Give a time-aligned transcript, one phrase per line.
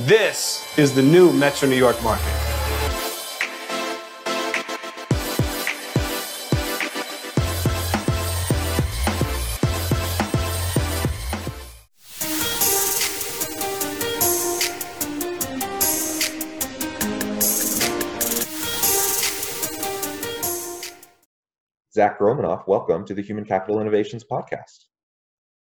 [0.00, 2.22] This is the new Metro New York market.
[21.90, 24.84] Zak Romanoff, welcome to the Human Capital Innovations Podcast.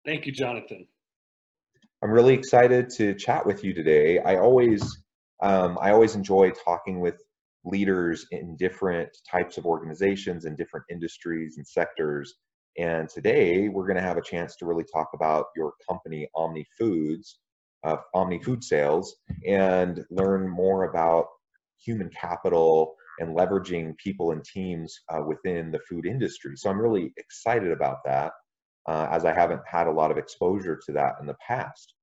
[0.06, 0.88] Thank you, Jonathan.
[2.04, 4.18] I'm really excited to chat with you today.
[4.18, 4.82] I always,
[5.44, 7.22] um, I always enjoy talking with
[7.64, 12.34] leaders in different types of organizations and different industries and sectors.
[12.80, 16.66] And today we're going to have a chance to really talk about your company, Omni
[16.80, 17.38] Foods,
[17.84, 19.16] uh, Omni Food Sales,
[19.48, 21.28] and learn more about
[21.78, 26.54] human capital and leveraging people and teams uh, within the food industry.
[26.56, 28.32] So I'm really excited about that
[28.88, 31.94] uh, as I haven't had a lot of exposure to that in the past.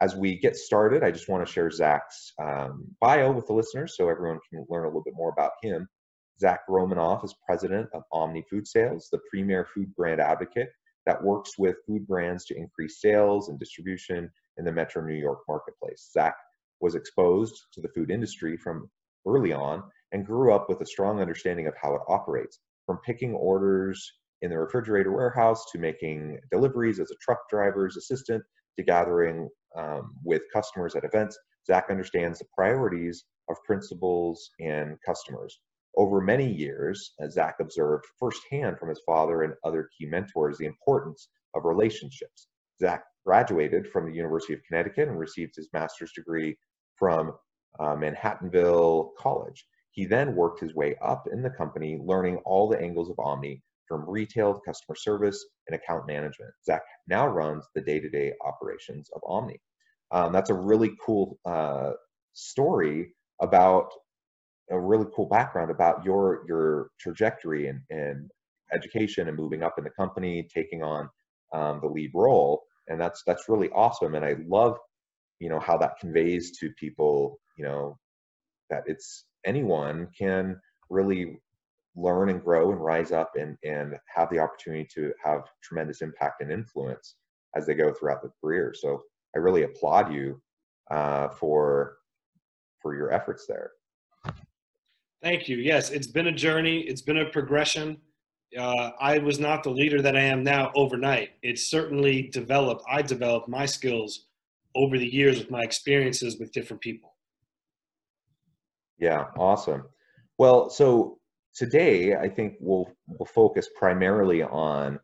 [0.00, 3.96] As we get started, I just want to share Zak's um, bio with the listeners
[3.96, 5.88] so everyone can learn a little bit more about him.
[6.40, 10.70] Zak Romanoff is president of Omni Food Sales, the premier food brand advocate
[11.04, 15.40] that works with food brands to increase sales and distribution in the metro New York
[15.48, 16.10] marketplace.
[16.12, 16.36] Zak
[16.80, 18.88] was exposed to the food industry from
[19.26, 19.82] early on
[20.12, 24.50] and grew up with a strong understanding of how it operates, from picking orders in
[24.50, 28.42] the refrigerator warehouse to making deliveries as a truck driver's assistant
[28.76, 31.38] to gathering um, with customers at events.
[31.66, 35.58] Zak understands the priorities of principals and customers.
[35.96, 41.28] Over many years, Zak observed firsthand from his father and other key mentors the importance
[41.54, 42.48] of relationships.
[42.80, 46.56] Zak graduated from the University of Connecticut and received his master's degree
[46.96, 47.32] from
[47.80, 49.66] uh, Manhattanville College.
[49.90, 53.62] He then worked his way up in the company, learning all the angles of Omni
[53.88, 56.52] from retail to customer service and account management.
[56.64, 59.60] Zach now runs the day to day operations of Omni.
[60.10, 61.92] Um, that's a really cool uh,
[62.34, 63.90] story about
[64.70, 68.30] a really cool background about your your trajectory and, and
[68.72, 71.08] education and moving up in the company, taking on
[71.54, 74.14] um, the lead role, and that's that's really awesome.
[74.14, 74.76] And I love,
[75.38, 77.98] you know, how that conveys to people, you know,
[78.70, 81.40] that it's anyone can really
[81.98, 86.40] learn and grow and rise up and, and have the opportunity to have tremendous impact
[86.40, 87.16] and influence
[87.56, 88.72] as they go throughout the career.
[88.76, 89.02] So
[89.34, 90.40] I really applaud you
[90.90, 91.96] uh, for
[92.80, 93.72] for your efforts there.
[95.22, 95.56] Thank you.
[95.56, 96.80] Yes, it's been a journey.
[96.82, 97.98] It's been a progression.
[98.56, 101.30] Uh, I was not the leader that I am now overnight.
[101.42, 102.84] It's certainly developed.
[102.88, 104.26] I developed my skills
[104.76, 107.16] over the years with my experiences with different people.
[108.98, 109.84] Yeah, awesome.
[110.38, 111.17] Well, so
[111.58, 115.00] today I think we'll we'll focus primarily on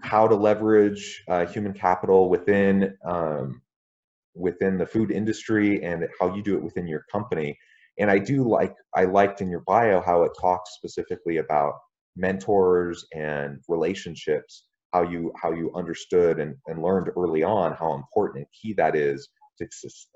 [0.00, 3.62] how to leverage uh, human capital within um,
[4.34, 7.58] within the food industry and how you do it within your company.
[7.98, 11.74] And I do like I liked in your bio how it talks specifically about
[12.16, 18.38] mentors and relationships, how you how you understood and, and learned early on how important
[18.38, 19.28] and key that is
[19.58, 19.66] to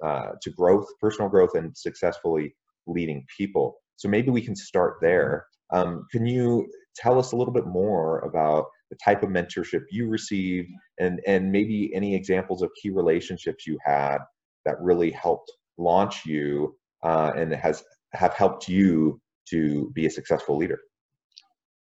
[0.04, 2.54] uh, to growth, personal growth, and successfully
[2.86, 3.76] leading people.
[3.96, 5.46] So maybe we can start there.
[5.72, 10.08] Um, can you tell us a little bit more about the type of mentorship you
[10.08, 14.18] received and, and maybe any examples of key relationships you had
[14.64, 20.56] that really helped launch you uh, and has have helped you to be a successful
[20.56, 20.78] leader?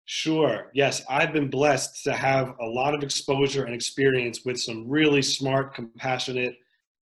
[0.04, 0.70] Sure.
[0.74, 5.22] Yes, I've been blessed to have a lot of exposure and experience with some really
[5.22, 6.56] smart, compassionate,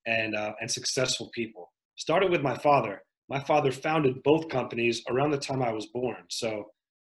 [0.06, 1.72] and uh, and successful people.
[1.96, 6.24] Started with my father my father founded both companies around the time I was born.
[6.28, 6.64] So,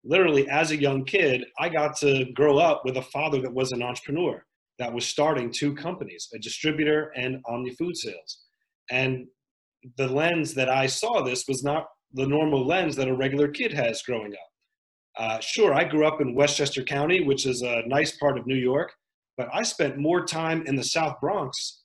[0.04, 3.72] literally, as a young kid, I got to grow up with a father that was
[3.72, 4.44] an entrepreneur
[4.78, 8.40] that was starting two companies, a distributor and Omni Food Sales.
[8.90, 9.26] And
[9.96, 13.72] the lens that I saw this was not the normal lens that a regular kid
[13.72, 14.50] has growing up.
[15.16, 18.56] Uh, sure, I grew up in Westchester County, which is a nice part of New
[18.56, 18.92] York,
[19.36, 21.82] but I spent more time in the South Bronx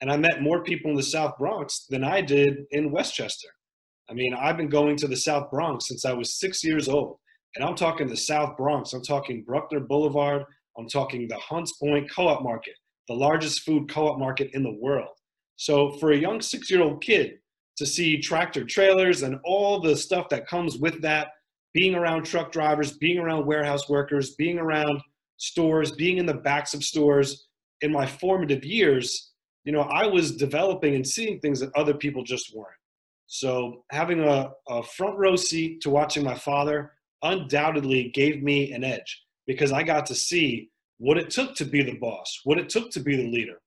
[0.00, 3.48] and I met more people in the South Bronx than I did in Westchester.
[4.10, 7.18] I mean, I've been going to the South Bronx since I was six years old.
[7.54, 8.92] And I'm talking the South Bronx.
[8.92, 10.44] I'm talking Bruckner Boulevard.
[10.76, 12.74] I'm talking the Hunts Point Co op market,
[13.08, 15.10] the largest food co op market in the world.
[15.56, 17.34] So for a young six year old kid
[17.76, 21.28] to see tractor trailers and all the stuff that comes with that,
[21.72, 25.00] being around truck drivers, being around warehouse workers, being around
[25.36, 27.46] stores, being in the backs of stores
[27.80, 29.32] in my formative years,
[29.64, 32.79] you know, I was developing and seeing things that other people just weren't.
[33.32, 38.82] So having a, a front row seat to watching my father undoubtedly gave me an
[38.82, 40.68] edge because I got to see
[40.98, 43.60] what it took to be the boss, what it took to be the leader.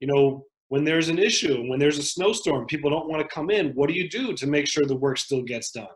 [0.00, 3.48] You know, when there's an issue, when there's a snowstorm, people don't want to come
[3.48, 3.70] in.
[3.70, 5.88] What do you do to make sure the work still gets done?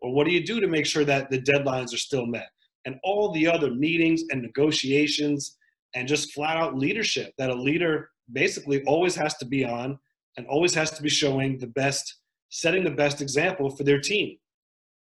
[0.00, 2.48] Or what do you do to make sure that the deadlines are still met?
[2.86, 5.58] And all the other meetings and negotiations
[5.94, 9.98] and just flat out leadership that a leader basically always has to be on
[10.38, 12.21] and always has to be showing the best,
[12.52, 14.36] setting the best example for their team.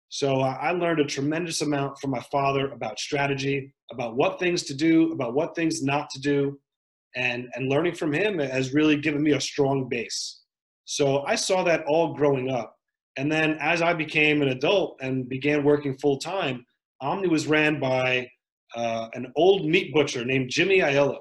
[0.09, 4.73] So I learned a tremendous amount from my father about strategy, about what things to
[4.73, 6.59] do, about what things not to do,
[7.15, 10.43] and and learning from him has really given me a strong base.
[10.85, 12.75] So I saw that all growing up,
[13.17, 16.65] and then as I became an adult and began working full time,
[17.01, 18.29] Omni was ran by
[18.75, 21.19] uh, an old meat butcher named Jimmy Aiello,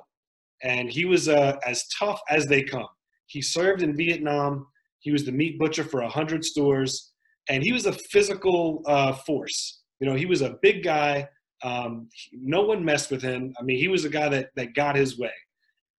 [0.62, 2.88] and he was uh, as tough as they come.
[3.26, 4.66] He served in Vietnam.
[5.06, 7.12] He was the meat butcher for a hundred stores
[7.48, 9.82] and he was a physical uh, force.
[10.00, 11.28] You know, he was a big guy.
[11.62, 13.54] Um, no one messed with him.
[13.58, 15.32] I mean, he was a guy that that got his way,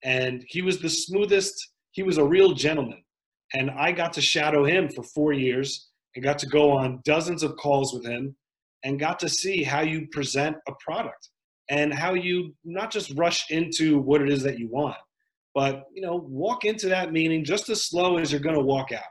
[0.03, 1.53] and he was the smoothest.
[1.91, 3.01] He was a real gentleman,
[3.53, 7.43] and I got to shadow him for four years and got to go on dozens
[7.43, 8.35] of calls with him,
[8.83, 11.29] and got to see how you present a product
[11.69, 14.95] and how you not just rush into what it is that you want,
[15.53, 18.91] but you know, walk into that meeting just as slow as you're going to walk
[18.91, 19.03] out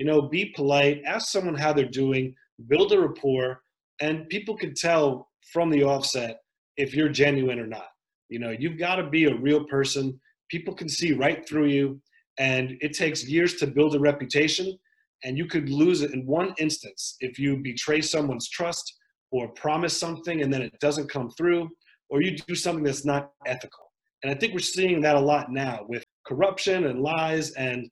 [0.00, 2.34] you know, be polite, ask someone how they're doing,
[2.68, 3.60] build a rapport,
[4.00, 6.38] and people can tell from the offset
[6.78, 7.88] if you're genuine or not.
[8.30, 10.18] You know, you've got to be a real person.
[10.50, 12.00] People can see right through you,
[12.38, 14.74] and it takes years to build a reputation,
[15.22, 18.90] and you could lose it in one instance if you betray someone's trust
[19.32, 21.68] or promise something and then it doesn't come through,
[22.08, 23.89] or you do something that's not ethical.
[24.22, 27.88] And I think we're seeing that a lot now with corruption and lies and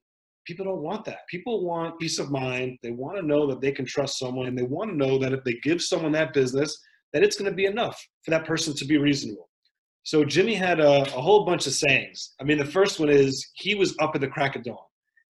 [0.47, 1.27] people don't want that.
[1.29, 2.79] People want peace of mind.
[2.83, 5.33] They want to know that they can trust someone and they want to know that
[5.33, 6.79] if they give someone that business,
[7.13, 9.49] that it's going to be enough for that person to be reasonable.
[10.05, 12.35] So Jimmy had a, a whole bunch of sayings.
[12.41, 14.79] I mean, the first one is he was up at the crack of dawn.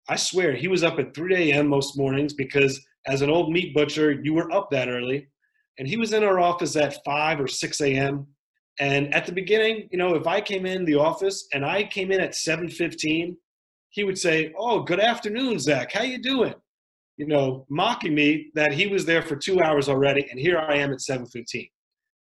[0.10, 1.68] I swear he was up at 3 a.m.
[1.68, 5.28] most mornings because as an old meat butcher, you were up that early.
[5.78, 8.28] And he was in our office at 5 or 6 a.m.
[8.80, 12.12] And at the beginning, you know, if I came in the office and I came
[12.12, 13.38] in at 7:15
[13.94, 15.92] he would say, "Oh, good afternoon, Zak.
[15.92, 16.56] How you doing?"
[17.18, 20.78] You know, mocking me that he was there for two hours already, and here I
[20.78, 21.70] am at 7:15.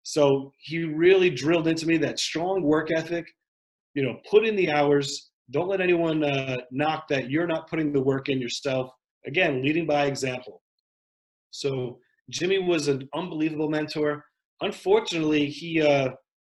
[0.03, 3.27] So he really drilled into me that strong work ethic.
[3.95, 5.31] You know, put in the hours.
[5.51, 8.93] Don't let anyone uh, knock that you're not putting the work in yourself.
[9.27, 10.63] Again, leading by example.
[11.51, 14.27] So Jimmy was an unbelievable mentor.
[14.61, 16.11] Unfortunately, he uh,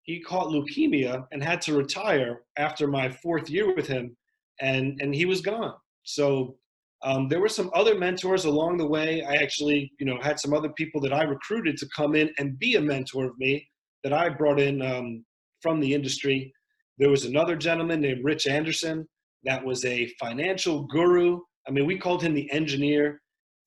[0.09, 4.17] he caught leukemia and had to retire after my fourth year with him
[4.59, 5.75] and and he was gone.
[6.03, 6.57] So
[7.03, 9.23] um, there were some other mentors along the way.
[9.23, 12.59] I actually, you know, had some other people that I recruited to come in and
[12.59, 13.69] be a mentor of me
[14.03, 15.27] that I brought in um,
[15.61, 16.55] from the industry.
[16.97, 19.07] There was another gentleman named Rich Anderson
[19.45, 21.39] that was a financial guru.
[21.69, 23.21] I mean, we called him the engineer.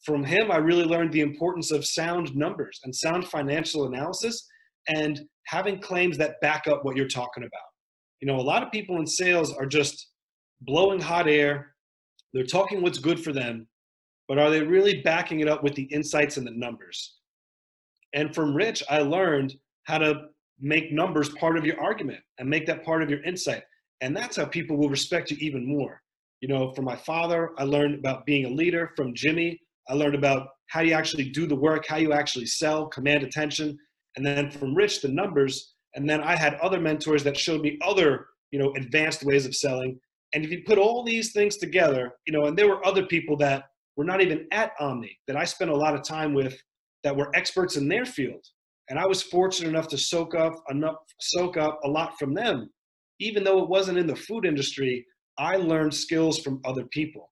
[0.05, 4.43] From him, I really learned the importance of sound numbers and sound financial analysis
[4.87, 7.69] and having claims that back up what you're talking about.
[8.21, 10.07] You know, a lot of people in sales are just
[10.61, 11.73] blowing hot air.
[12.33, 13.67] They're talking what's good for them,
[14.27, 17.17] but are they really backing it up with the insights and the numbers?
[18.13, 19.55] And from Rich, I learned
[19.85, 20.25] how to
[20.59, 23.63] make numbers part of your argument and make that part of your insight.
[24.01, 26.01] And that's how people will respect you even more.
[26.41, 28.91] You know, from my father, I learned about being a leader.
[28.95, 29.59] From Jimmy,
[29.89, 33.77] I learned about how you actually do the work, how you actually sell, command attention.
[34.15, 35.73] And then from Rich, the numbers.
[35.95, 39.55] And then I had other mentors that showed me other, you know, advanced ways of
[39.55, 39.99] selling.
[40.33, 43.35] And if you put all these things together, you know, and there were other people
[43.37, 43.65] that
[43.97, 46.57] were not even at Omni that I spent a lot of time with
[47.03, 48.45] that were experts in their field.
[48.89, 52.69] And I was fortunate enough to soak up enough soak up a lot from them.
[53.19, 55.05] Even though it wasn't in the food industry,
[55.37, 57.31] I learned skills from other people.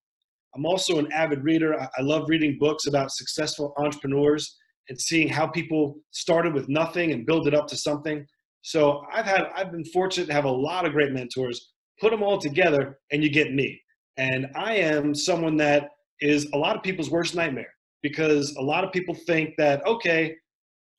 [0.55, 1.79] I'm also an avid reader.
[1.79, 4.57] I love reading books about successful entrepreneurs
[4.89, 8.25] and seeing how people started with nothing and build it up to something.
[8.61, 12.23] So I've had I've been fortunate to have a lot of great mentors put them
[12.23, 13.79] all together and you get me.
[14.17, 15.89] And I am someone that
[16.21, 20.35] is a lot of people's worst nightmare because a lot of people think that, okay,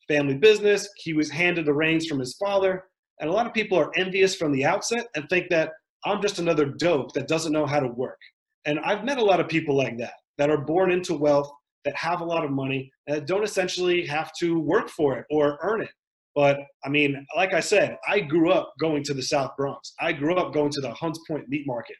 [0.08, 2.84] family business, he was handed the reins from his father.
[3.20, 5.72] And a lot of people are envious from the outset and think that
[6.04, 8.18] I'm just another dope that doesn't know how to work.
[8.64, 11.50] And I've met a lot of people like that, that are born into wealth,
[11.84, 15.58] that have a lot of money, and don't essentially have to work for it or
[15.62, 15.90] earn it.
[16.34, 19.92] But I mean, like I said, I grew up going to the South Bronx.
[20.00, 21.96] I grew up going to the Hunts Point Meat Market.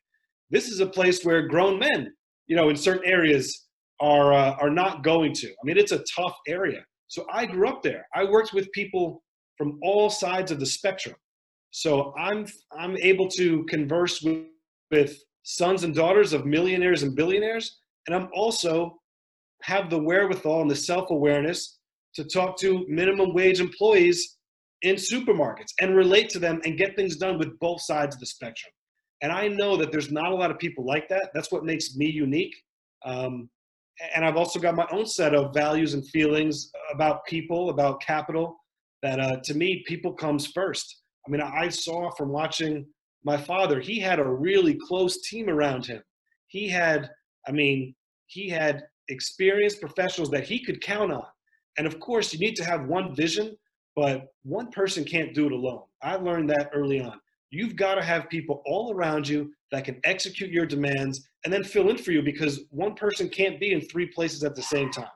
[0.51, 2.13] This is a place where grown men,
[2.47, 3.67] you know, in certain areas
[4.01, 5.49] are uh, are not going to.
[5.49, 6.85] I mean, it's a tough area.
[7.09, 8.07] So I grew up there.
[8.15, 9.23] I worked with people
[9.59, 11.17] from all sides of the spectrum.
[11.71, 12.47] So I'm
[12.77, 14.47] I'm able to converse with,
[14.91, 19.01] with sons and daughters of millionaires and billionaires, and I'm also
[19.63, 21.79] have the wherewithal and the self-awareness
[22.15, 24.37] to talk to minimum wage employees
[24.83, 28.27] in supermarkets and relate to them and get things done with both sides of the
[28.27, 28.73] spectrum.
[29.23, 31.31] And I know that there's not a lot of people like that.
[31.35, 32.55] That's what makes me unique.
[33.05, 33.51] Um,
[34.15, 38.57] and I've also got my own set of values and feelings about people, about capital.
[39.03, 41.03] That uh, to me, people comes first.
[41.27, 42.87] I mean, I saw from watching
[43.25, 46.03] my father, he had a really close team around him.
[46.47, 47.11] He had,
[47.47, 47.95] I mean,
[48.27, 51.27] he had experienced professionals that he could count on.
[51.79, 53.57] And of course, you need to have one vision,
[53.97, 55.83] but one person can't do it alone.
[56.03, 57.21] I learned that early on.
[57.51, 61.65] You've got to have people all around you that can execute your demands and then
[61.65, 64.91] fill in for you because one person can't be in three places at the same
[64.91, 65.09] time.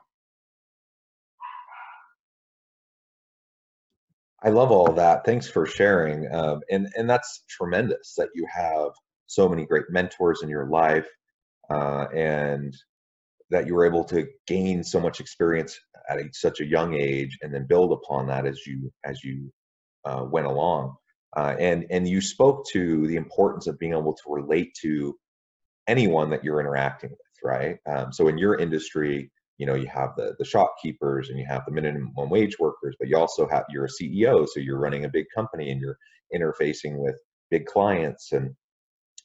[4.43, 5.25] I love all that.
[5.25, 6.31] Thanks for sharing.
[6.31, 8.91] Um, and, and that's tremendous that you have
[9.25, 11.07] so many great mentors in your life
[11.69, 12.75] uh, and
[13.51, 17.37] that you were able to gain so much experience at a, such a young age
[17.41, 19.51] and then build upon that as you as you
[20.05, 20.95] uh, went along.
[21.35, 25.15] Uh, and and you spoke to the importance of being able to relate to
[25.87, 27.77] anyone that you're interacting with, right?
[27.87, 31.63] Um, so in your industry, you know, you have the the shopkeepers and you have
[31.65, 35.09] the minimum wage workers, but you also have you're a CEO, so you're running a
[35.09, 35.97] big company and you're
[36.33, 37.15] interfacing with
[37.51, 38.55] big clients, and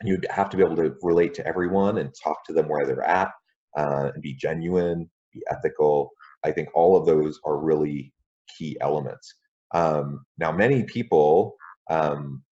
[0.05, 3.03] you have to be able to relate to everyone and talk to them where they're
[3.03, 3.31] at,
[3.77, 6.11] uh, be genuine, be ethical.
[6.45, 8.13] I think all of those are really
[8.57, 9.35] key elements.
[9.75, 11.55] Um, now, many people
[11.89, 12.43] um,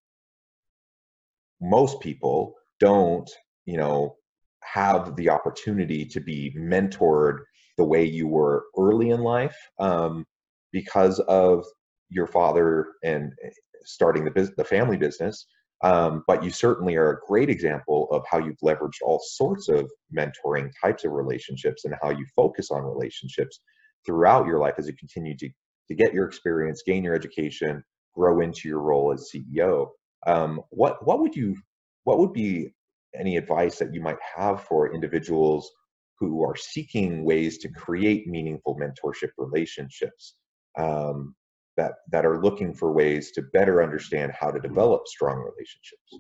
[1.61, 3.29] most people don't,
[3.67, 4.17] you know,
[4.63, 7.39] have the opportunity to be mentored
[7.77, 10.27] the way you were early in life um,
[10.73, 11.65] because of
[12.11, 13.51] your father and eh,
[13.85, 15.47] starting the business, the family business.
[15.83, 19.91] Um, but you certainly are a great example of how you've leveraged all sorts of
[20.17, 23.61] mentoring types of relationships and how you focus on relationships
[24.05, 25.49] throughout your life as you continue to,
[25.89, 27.83] to get your experience, gain your education,
[28.15, 29.89] grow into your role as CEO.
[30.27, 31.57] Um, what what would you
[32.05, 32.75] what would be
[33.15, 35.71] any advice that you might have for individuals
[36.19, 40.35] who are seeking ways to create meaningful mentorship relationships
[40.77, 41.35] um,
[41.79, 46.19] that that are looking for ways to better understand how to develop strong relationships?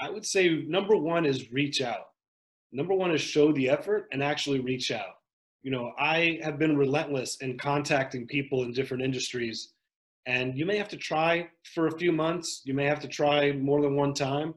[0.00, 2.06] I would say number one is reach out.
[2.70, 5.14] Number one is show the effort and actually reach out.
[5.62, 9.72] You know, I have been relentless in contacting people in different industries
[10.28, 13.50] and you may have to try for a few months, you may have to try
[13.52, 14.54] more than one time,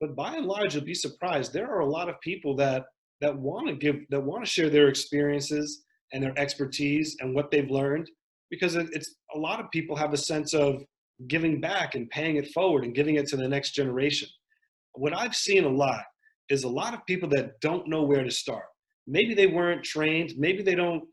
[0.00, 1.52] but by and large, you'll be surprised.
[1.52, 2.86] There are a lot of people that
[3.20, 5.84] that want to give, that want to share their experiences
[6.14, 8.10] and their expertise and what they've learned,
[8.50, 10.82] because it's a lot of people have a sense of
[11.28, 14.28] giving back and paying it forward and giving it to the next generation.
[14.94, 16.02] What I've seen a lot
[16.48, 18.64] is a lot of people that don't know where to start.
[19.06, 21.04] Maybe they weren't trained, maybe they don't,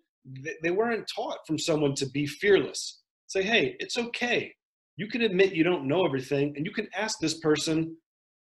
[0.64, 4.54] they weren't taught from someone to be fearless say, hey, it's okay.
[4.96, 7.96] You can admit you don't know everything, and you can ask this person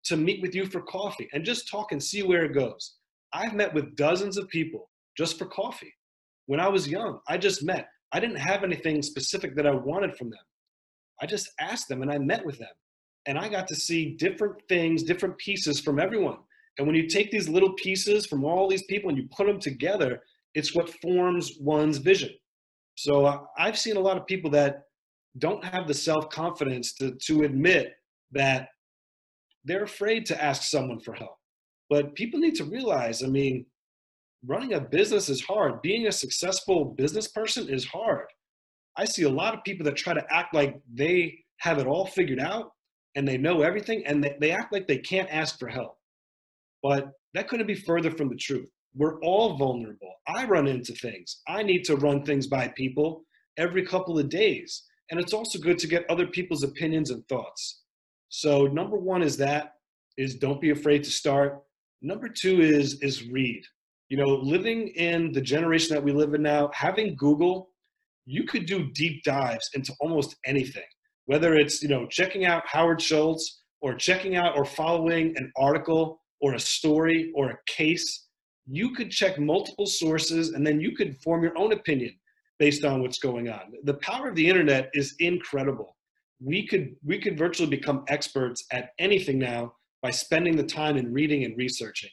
[0.04, 2.96] to meet with you for coffee and just talk and see where it goes.
[3.32, 5.94] I've met with dozens of people just for coffee.
[6.46, 7.87] When I was young, I just met.
[8.12, 10.40] I didn't have anything specific that I wanted from them.
[11.21, 12.69] I just asked them and I met with them.
[13.26, 16.38] And I got to see different things, different pieces from everyone.
[16.78, 19.61] And when you take these little pieces from all these people and you put them
[19.61, 20.23] together,
[20.54, 22.31] it's what forms one's vision.
[22.97, 24.83] So uh, I've seen a lot of people that
[25.38, 27.92] don't have the self confidence to, to admit
[28.33, 28.69] that
[29.64, 31.37] they're afraid to ask someone for help.
[31.88, 33.66] But people need to realize I mean,
[34.46, 38.26] running a business is hard, being a successful business person is hard.
[38.96, 42.06] I see a lot of people that try to act like they have it all
[42.06, 42.72] figured out
[43.14, 45.96] and they know everything and they, they act like they can't ask for help.
[46.82, 48.68] But that couldn't be further from the truth.
[48.94, 50.14] We're all vulnerable.
[50.26, 51.40] I run into things.
[51.49, 53.25] I need to run things by people
[53.56, 54.82] every couple of days.
[55.11, 57.82] And it's also good to get other people's opinions and thoughts.
[58.28, 59.75] So number one is that
[60.18, 61.62] is don't be afraid to start.
[62.02, 63.62] Number two is is read.
[64.12, 67.71] You know, living in the generation that we live in now, having Google,
[68.26, 70.85] you could do deep dives into almost anything.
[71.25, 76.21] Whether it's, you know, checking out Howard Schultz or checking out or following an article
[76.42, 78.26] or a story or a case
[78.66, 82.14] you could check multiple sources and then you could form your own opinion
[82.59, 83.73] based on what's going on.
[83.85, 85.97] The power of the internet is incredible.
[86.38, 91.14] We could we could virtually become experts at anything now by spending the time in
[91.14, 92.11] reading and researching.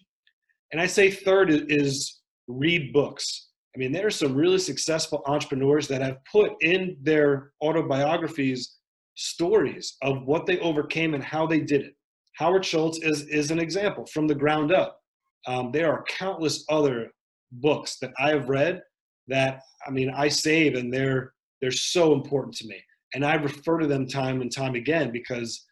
[0.71, 3.49] And I say third is read books.
[3.75, 8.77] I mean, there are some really successful entrepreneurs that have put in their autobiographies
[9.15, 11.93] stories of what they overcame and how they did it,
[12.39, 15.01] Howard Schultz is, is an example from the ground up.
[15.45, 17.11] Um, there are countless other
[17.51, 18.81] books that I have read
[19.27, 22.81] that I mean I save and they're they're so important to me.
[23.13, 25.65] And I refer to them time and time again because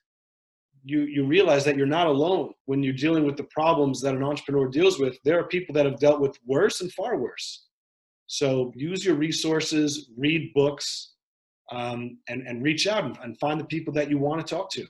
[0.87, 4.23] you you realize that you're not alone when you're dealing with the problems that an
[4.23, 5.17] entrepreneur deals with.
[5.23, 7.65] There are people that have dealt with worse and far worse.
[8.27, 11.13] So use your resources, read books,
[11.71, 14.71] um, and and reach out and, and find the people that you want to talk
[14.71, 14.87] to.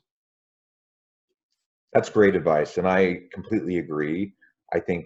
[1.93, 4.33] That's great advice, and I completely agree.
[4.73, 5.05] I think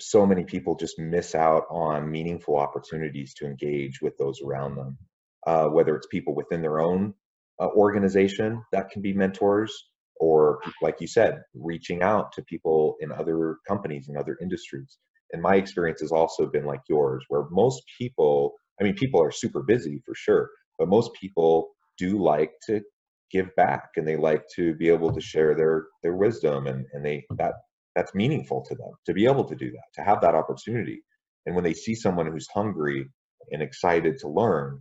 [0.00, 4.98] so many people just miss out on meaningful opportunities to engage with those around them,
[5.46, 7.14] uh, whether it's people within their own
[7.60, 9.89] uh, organization that can be mentors,
[10.20, 14.98] or like you said, reaching out to people in other companies and other industries.
[15.32, 19.30] And my experience has also been like yours, where most people, I mean, people are
[19.30, 22.82] super busy for sure, but most people do like to
[23.30, 27.04] give back and they like to be able to share their their wisdom and and
[27.04, 27.54] they that
[27.94, 31.00] that's meaningful to them to be able to do that to have that opportunity
[31.46, 33.08] and when they see someone who's hungry
[33.52, 34.80] and excited to learn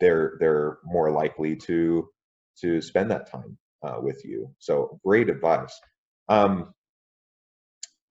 [0.00, 2.06] they're they're more likely to
[2.60, 4.50] to spend that time uh, with you.
[4.58, 5.78] So great advice.
[6.28, 6.72] Um,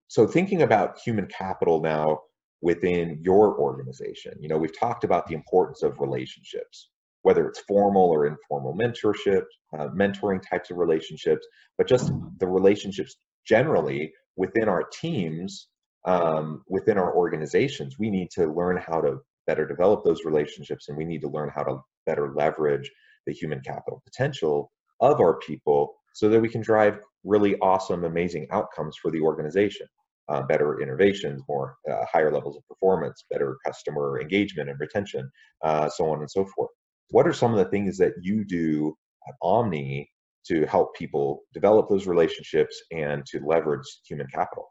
[0.08, 2.20] so thinking about human capital now
[2.60, 6.90] within your organization you know we've talked about the importance of relationships
[7.22, 9.44] whether it's formal or informal mentorship
[9.78, 11.46] uh, mentoring types of relationships
[11.76, 15.68] but just the relationships generally within our teams,
[16.06, 20.96] um, within our organizations, we need to learn how to better develop those relationships and
[20.96, 22.90] we need to learn how to better leverage
[23.26, 24.70] the human capital potential
[25.00, 29.86] of our people so that we can drive really awesome, amazing outcomes for the organization.
[30.28, 35.30] Uh, better innovations, more uh, higher levels of performance, better customer engagement and retention,
[35.64, 36.68] uh, so on and so forth.
[37.10, 38.94] What are some of the things that you do
[39.26, 40.06] at Omni
[40.46, 44.66] to help people develop those relationships and to leverage human capital?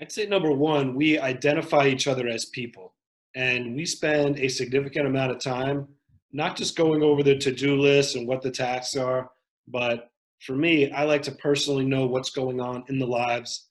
[0.00, 2.94] I'd say number one, we identify each other as people.
[3.34, 5.88] And we spend a significant amount of time
[6.36, 9.30] not just going over the to do list and what the tasks are,
[9.68, 13.68] but for me, I like to personally know what's going on in the lives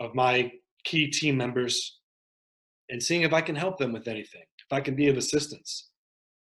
[0.00, 0.52] of my
[0.84, 2.00] key team members
[2.90, 5.88] and seeing if I can help them with anything, if I can be of assistance.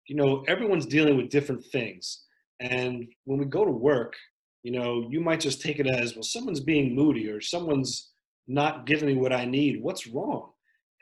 [0.07, 2.25] You know, everyone's dealing with different things.
[2.61, 4.15] And when we go to work,
[4.62, 8.12] you know, you might just take it as, well, someone's being moody or someone's
[8.49, 9.83] not giving me what I need.
[9.83, 10.53] What's wrong?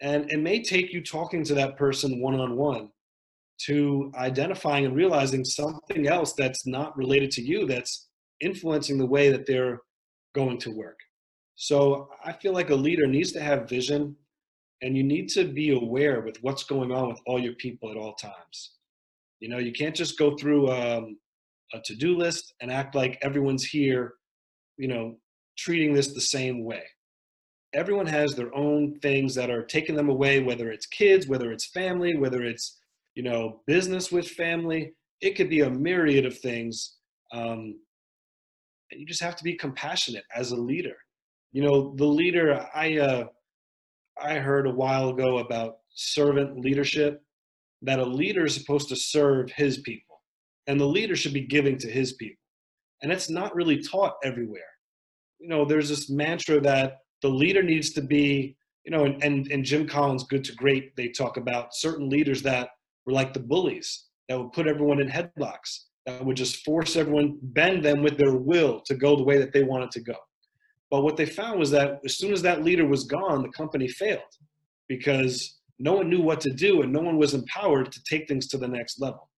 [0.03, 2.89] And it may take you talking to that person one on one
[3.67, 8.09] to identifying and realizing something else that's not related to you that's
[8.41, 9.81] influencing the way that they're
[10.35, 10.99] going to work.
[11.57, 14.17] So I feel like a leader needs to have vision
[14.83, 17.99] and you need to be aware with what's going on with all your people at
[17.99, 18.73] all times.
[19.41, 21.19] You know, you can't just go through um,
[21.75, 24.15] a to-do list and act like everyone's here,
[24.79, 25.17] you know,
[25.59, 26.83] treating this the same way.
[27.75, 31.71] Everyone has their own things that are taking them away, whether it's kids, whether it's
[31.71, 32.80] family, whether it's,
[33.21, 34.95] you know, business with family.
[35.21, 36.97] It could be a myriad of things.
[37.35, 37.79] Um,
[38.91, 40.97] and you just have to be compassionate as a leader.
[41.53, 43.25] You know, the leader, I, uh,
[44.19, 47.21] I heard a while ago about servant leadership,
[47.83, 50.23] that a leader is supposed to serve his people
[50.67, 52.43] and the leader should be giving to his people.
[53.03, 54.63] And it's not really taught everywhere.
[55.41, 58.57] You know, there's this mantra that the leader needs to be,
[58.87, 62.41] you know, and, and, and Jim Collins, Good to Great, they talk about certain leaders
[62.45, 62.71] that
[63.07, 67.39] were like the bullies that would put everyone in headlocks, that would just force everyone,
[67.43, 70.17] bend them with their will to go the way that they wanted to go.
[70.91, 73.87] But what they found was that as soon as that leader was gone, the company
[73.89, 74.23] failed
[74.89, 78.47] because no one knew what to do and no one was empowered to take things
[78.49, 79.31] to the next level.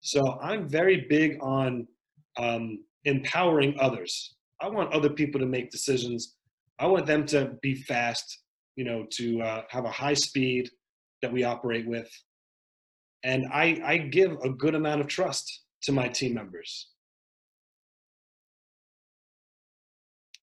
[0.00, 1.86] So I'm very big on
[2.38, 4.36] um, empowering others.
[4.60, 6.36] I want other people to make decisions.
[6.78, 8.42] I want them to be fast,
[8.76, 10.68] you know, to uh, have a high speed
[11.22, 12.08] that we operate with.
[13.26, 16.90] And I, I give a good amount of trust to my team members.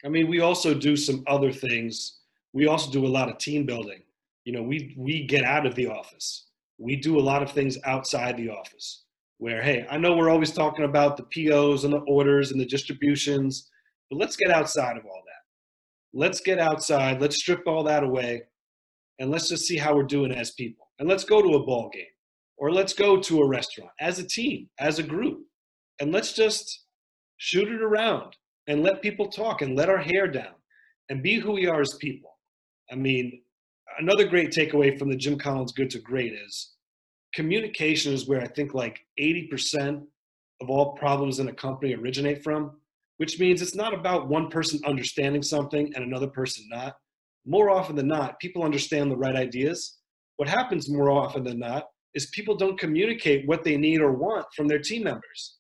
[0.04, 2.20] I mean, we also do some other things.
[2.52, 4.02] We also do a lot of team building.
[4.44, 6.48] You know, we, we get out of the office.
[6.78, 9.06] We do a lot of things outside the office
[9.38, 12.66] where, hey, I know we're always talking about the POs and the orders and the
[12.66, 13.70] distributions,
[14.10, 16.20] but let's get outside of all that.
[16.20, 18.44] Let's get outside, let's strip all that away,
[19.20, 20.88] and let's just see how we're doing as people.
[21.00, 22.08] And let's go to a ball game
[22.58, 25.42] or let's go to a restaurant as a team, as a group,
[26.00, 26.86] and let's just
[27.38, 28.36] shoot it around
[28.68, 30.54] and let people talk and let our hair down
[31.10, 32.38] and be who we are as people.
[32.92, 33.42] I mean,
[34.00, 36.74] another great takeaway from the Jim Collins Good to Great is
[37.34, 40.04] communication is where I think like 80%
[40.62, 42.78] of all problems in a company originate from.
[43.18, 46.98] which means it's not about one person understanding something and another person not.
[47.46, 49.98] More often than not, people understand the right ideas.
[50.38, 51.86] What happens more often than not
[52.16, 55.58] is people don't communicate what they need or want from their team members.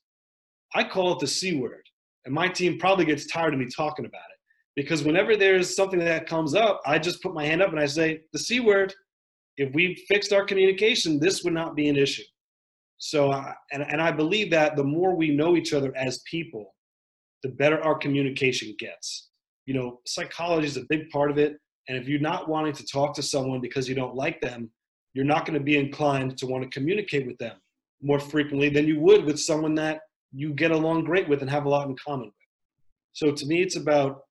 [0.76, 1.88] I call it the C word,
[2.26, 4.34] and my team probably gets tired of me talking about it
[4.76, 7.86] because whenever there's something that comes up, I just put my hand up and I
[7.86, 8.94] say, the C word,
[9.58, 12.24] if we fixed our communication, this would not be an issue.
[12.98, 16.74] So, uh, and, and I believe that the more we know each other as people,
[17.44, 19.30] the better our communication gets.
[19.66, 21.58] You know, psychology is a big part of it.
[21.88, 24.72] And if you're not wanting to talk to someone because you don't like them,
[25.14, 27.58] you're not going to be inclined to want to communicate with them
[28.02, 30.02] more frequently than you would with someone that
[30.34, 32.34] you get along great with and have a lot in common with.
[33.14, 34.22] So to me, it's about,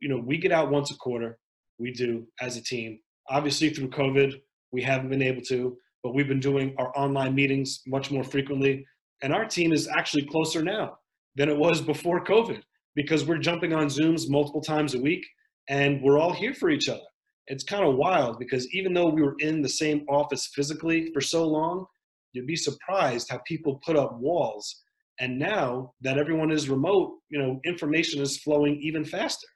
[0.00, 1.38] you know, we get out once a quarter.
[1.78, 3.00] We do as a team.
[3.28, 7.80] Obviously, through COVID, we haven't been able to, but we've been doing our online meetings
[7.86, 8.86] much more frequently.
[9.22, 10.98] And our team is actually closer now
[11.34, 12.62] than it was before COVID
[12.94, 15.26] because we're jumping on Zooms multiple times a week
[15.68, 17.02] and we're all here for each other.
[17.46, 21.20] It's kind of wild because even though we were in the same office physically for
[21.20, 21.86] so long,
[22.32, 24.82] you'd be surprised how people put up walls.
[25.20, 29.46] And now that everyone is remote, you know, information is flowing even faster.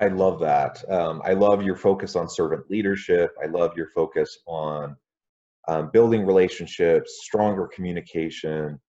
[0.00, 0.82] I love that.
[0.90, 3.34] Um, I love your focus on servant leadership.
[3.42, 4.96] I love your focus on
[5.68, 8.80] um, building relationships, stronger communication.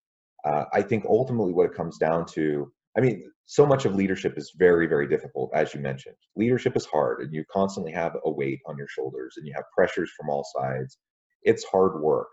[0.43, 4.37] Uh, I think ultimately what it comes down to, I mean, so much of leadership
[4.37, 6.15] is very, very difficult, as you mentioned.
[6.35, 9.65] Leadership is hard, and you constantly have a weight on your shoulders, and you have
[9.75, 10.97] pressures from all sides.
[11.43, 12.27] It's hard work.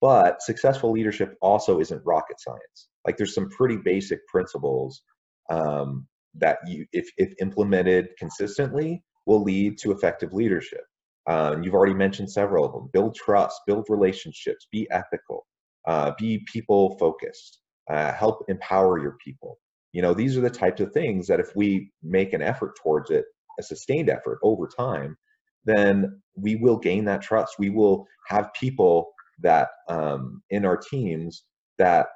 [0.00, 2.88] But successful leadership also isn't rocket science.
[3.06, 5.02] Like, there's some pretty basic principles
[5.50, 10.84] um, that you, if, if implemented consistently, will lead to effective leadership.
[11.28, 12.90] Um, you've already mentioned several of them.
[12.92, 15.46] Build trust, build relationships, be ethical,
[15.86, 19.58] uh, be people focused, uh, help empower your people.
[19.92, 23.10] You know, these are the types of things that if we make an effort towards
[23.10, 23.24] it,
[23.58, 25.16] a sustained effort over time,
[25.64, 27.54] then we will gain that trust.
[27.58, 31.44] We will have people that um, in our teams
[31.78, 32.06] that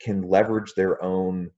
[0.00, 1.50] can leverage their own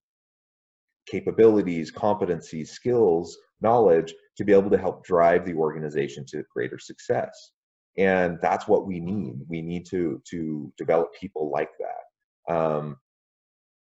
[1.11, 7.53] capabilities, competencies, skills, knowledge to be able to help drive the organization to greater success.
[7.97, 9.41] And that's what we need.
[9.49, 12.55] We need to to develop people like that.
[12.55, 12.97] Um,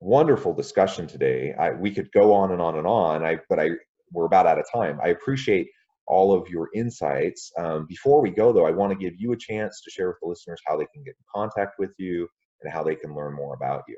[0.01, 1.55] wonderful discussion today.
[1.59, 3.25] I, we could go on and on and on.
[3.25, 3.71] I, but I
[4.13, 4.99] we're about out of time.
[5.03, 5.69] I appreciate
[6.07, 7.53] all of your insights.
[7.59, 10.19] Um, before we go, though, I want to give you a chance to share with
[10.23, 12.29] the listeners how they can get in contact with you
[12.63, 13.97] and how they can learn more about you.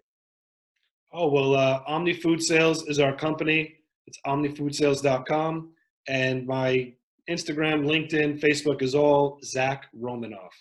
[1.13, 3.77] Oh, well, uh, Omni Food Sales is our company.
[4.07, 5.73] It's omnifoodsales.com.
[6.09, 6.95] And my
[7.29, 10.55] Instagram, LinkedIn, Facebook is all Zak Romanoff.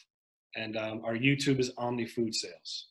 [0.56, 2.88] And um, our YouTube is Omni Food Sales.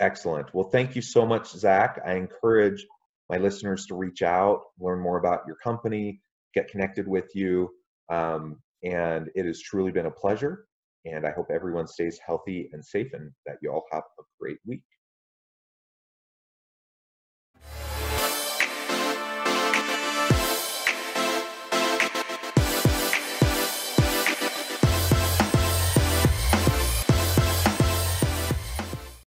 [0.00, 0.52] Excellent.
[0.54, 2.00] Well, thank you so much, Zak.
[2.06, 2.86] I encourage
[3.28, 6.20] my listeners to reach out, learn more about your company,
[6.54, 7.70] get connected with you.
[8.10, 10.66] Um, and it has truly been a pleasure.
[11.04, 14.58] And I hope everyone stays healthy and safe and that you all have a great
[14.66, 14.82] week.